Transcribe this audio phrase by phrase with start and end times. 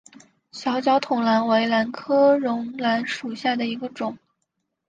[0.51, 4.17] 小脚筒兰为兰科绒兰属下的一个种。